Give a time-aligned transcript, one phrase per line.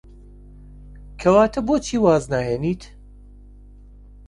[1.21, 2.83] کەواتە بۆچی واز ناهێنیت؟